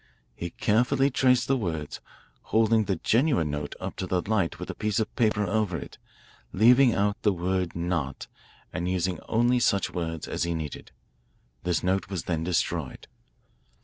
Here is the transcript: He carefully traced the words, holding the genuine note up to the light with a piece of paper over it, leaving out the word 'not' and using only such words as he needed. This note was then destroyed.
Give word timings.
He 0.35 0.49
carefully 0.49 1.11
traced 1.11 1.47
the 1.47 1.55
words, 1.55 1.99
holding 2.45 2.85
the 2.85 2.95
genuine 2.95 3.51
note 3.51 3.75
up 3.79 3.95
to 3.97 4.07
the 4.07 4.23
light 4.27 4.57
with 4.57 4.71
a 4.71 4.73
piece 4.73 4.99
of 4.99 5.15
paper 5.15 5.45
over 5.45 5.77
it, 5.77 5.99
leaving 6.51 6.95
out 6.95 7.21
the 7.21 7.31
word 7.31 7.75
'not' 7.75 8.25
and 8.73 8.89
using 8.89 9.19
only 9.29 9.59
such 9.59 9.93
words 9.93 10.27
as 10.27 10.41
he 10.41 10.55
needed. 10.55 10.91
This 11.61 11.83
note 11.83 12.09
was 12.09 12.23
then 12.23 12.43
destroyed. 12.43 13.05